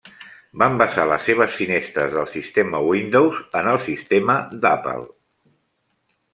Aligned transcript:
Van 0.61 0.77
basar 0.81 1.03
les 1.09 1.27
seves 1.31 1.57
finestres 1.59 2.15
del 2.15 2.25
sistema 2.37 2.81
Windows 2.87 3.45
en 3.63 3.71
el 3.75 3.81
sistema 3.87 4.41
d'Apple. 4.65 5.09